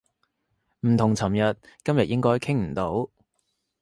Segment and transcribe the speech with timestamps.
[0.79, 1.55] 唔同尋日，
[1.85, 3.11] 今日應該傾唔到